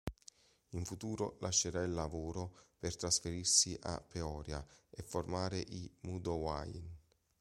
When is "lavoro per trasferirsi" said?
1.93-3.77